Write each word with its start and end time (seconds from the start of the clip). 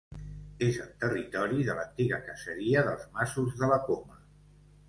És 0.67 0.77
en 0.85 0.95
territori 1.03 1.67
de 1.69 1.75
l'antiga 1.81 2.21
caseria 2.31 2.83
dels 2.89 3.07
Masos 3.19 3.55
de 3.63 3.71
la 3.75 3.79
Coma. 3.91 4.19